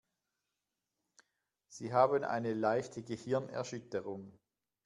Sie 1.67 1.93
haben 1.93 2.23
eine 2.23 2.55
leichte 2.55 3.03
Gehirnerschütterung. 3.03 4.35